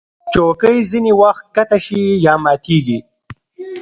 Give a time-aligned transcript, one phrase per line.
[0.33, 2.99] چوکۍ ځینې وخت ښکته شي یا ماتېږي.